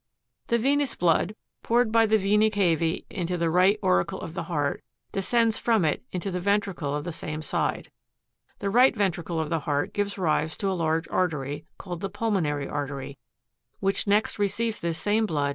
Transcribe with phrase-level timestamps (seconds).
[0.47, 0.47] 35.
[0.59, 3.03] The venous blood, poured by the vence cava?
[3.11, 7.11] into the right auricle of the heart, descends from it into the ventricle of the
[7.11, 7.91] same side.
[8.57, 8.57] 36.
[8.57, 12.67] The right ventricle of the heart gives rise to a large artery, called the jtulmonggy
[12.67, 13.19] artery,
[13.79, 15.49] which next receives this same blood, and carries it into the lungs.